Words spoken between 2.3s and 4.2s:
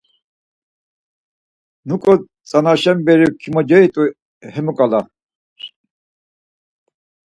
tzanaşa beri komocerirt̆u